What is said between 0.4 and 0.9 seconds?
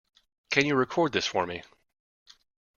Can you